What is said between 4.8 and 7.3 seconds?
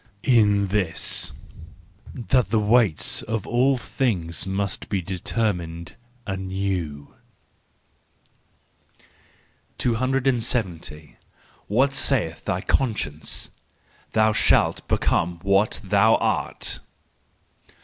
be determined anew.